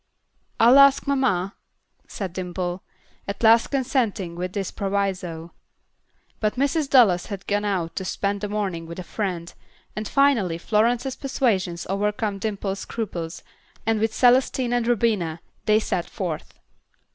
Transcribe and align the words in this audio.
"I'll 0.59 0.79
ask 0.79 1.05
mamma," 1.05 1.53
said 2.07 2.33
Dimple, 2.33 2.81
at 3.27 3.43
last 3.43 3.67
consenting 3.67 4.33
with 4.35 4.53
this 4.53 4.71
proviso. 4.71 5.51
But 6.39 6.55
Mrs. 6.55 6.89
Dallas 6.89 7.27
had 7.27 7.45
gone 7.45 7.65
out 7.65 7.95
to 7.97 8.03
spend 8.05 8.41
the 8.41 8.49
morning 8.49 8.87
with 8.87 8.97
a 8.97 9.03
friend, 9.03 9.53
and 9.95 10.07
finally 10.07 10.57
Florence's 10.57 11.15
persuasions 11.15 11.85
overcame 11.87 12.39
Dimple's 12.39 12.79
scruples, 12.79 13.43
and 13.85 13.99
with 13.99 14.11
Celestine 14.19 14.73
and 14.73 14.87
Rubina 14.87 15.39
they 15.65 15.77
set 15.79 16.09
forth. 16.09 16.57